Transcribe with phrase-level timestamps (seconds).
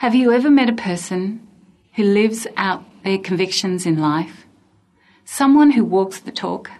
[0.00, 1.46] Have you ever met a person
[1.92, 4.46] who lives out their convictions in life?
[5.26, 6.70] Someone who walks the talk?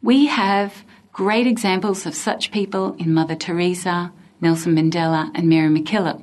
[0.00, 6.22] We have great examples of such people in Mother Teresa, Nelson Mandela, and Mary MacKillop.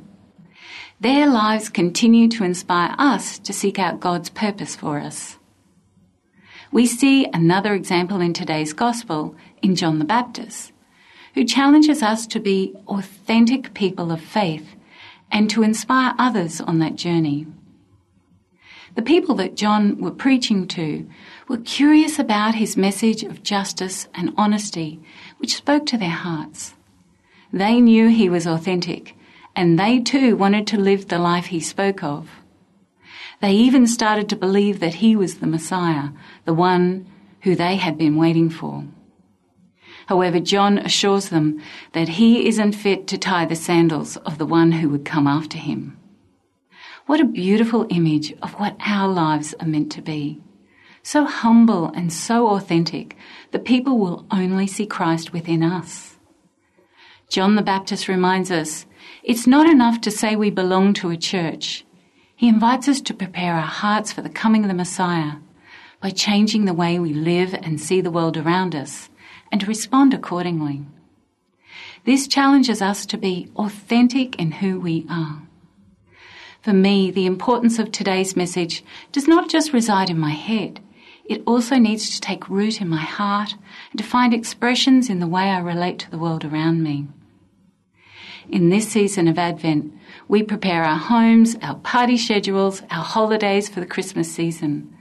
[1.01, 5.39] Their lives continue to inspire us to seek out God's purpose for us.
[6.71, 10.71] We see another example in today's Gospel in John the Baptist,
[11.33, 14.77] who challenges us to be authentic people of faith
[15.31, 17.47] and to inspire others on that journey.
[18.95, 21.07] The people that John were preaching to
[21.47, 24.99] were curious about his message of justice and honesty,
[25.37, 26.73] which spoke to their hearts.
[27.53, 29.15] They knew he was authentic,
[29.55, 32.29] and they too wanted to live the life he spoke of.
[33.41, 36.09] They even started to believe that he was the Messiah,
[36.45, 37.07] the one
[37.41, 38.83] who they had been waiting for.
[40.09, 44.71] However, John assures them that he isn't fit to tie the sandals of the one
[44.71, 45.99] who would come after him.
[47.05, 50.41] What a beautiful image of what our lives are meant to be
[51.03, 53.15] so humble and so authentic
[53.51, 56.17] that people will only see Christ within us.
[57.29, 58.87] John the Baptist reminds us
[59.21, 61.85] it's not enough to say we belong to a church.
[62.35, 65.33] He invites us to prepare our hearts for the coming of the Messiah
[66.01, 69.11] by changing the way we live and see the world around us
[69.51, 70.85] and respond accordingly.
[72.05, 75.43] This challenges us to be authentic in who we are.
[76.61, 80.81] For me, the importance of today's message does not just reside in my head
[81.29, 83.53] it also needs to take root in my heart
[83.91, 87.07] and to find expressions in the way I relate to the world around me.
[88.49, 89.93] In this season of Advent,
[90.27, 94.91] we prepare our homes, our party schedules, our holidays for the Christmas season.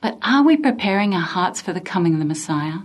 [0.00, 2.78] But are we preparing our hearts for the coming of the Messiah?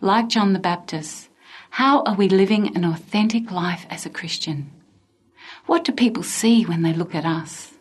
[0.00, 1.28] Like John the Baptist,
[1.70, 4.70] how are we living an authentic life as a Christian?
[5.66, 7.74] What do people see when they look at us?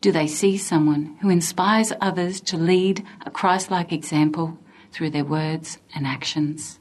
[0.00, 4.58] Do they see someone who inspires others to lead a Christ like example
[4.92, 6.80] through their words and actions?